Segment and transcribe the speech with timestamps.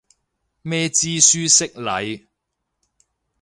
[0.63, 2.25] 咩知書識禮